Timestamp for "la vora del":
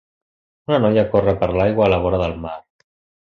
1.95-2.33